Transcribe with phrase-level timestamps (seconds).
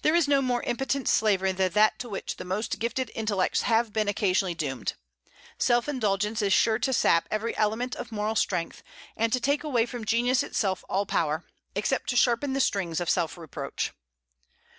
[0.00, 3.92] There is no more impotent slavery than that to which the most gifted intellects have
[3.92, 4.94] been occasionally doomed.
[5.58, 8.82] Self indulgence is sure to sap every element of moral strength,
[9.14, 11.44] and to take away from genius itself all power,
[11.74, 13.92] except to sharpen the stings of self reproach.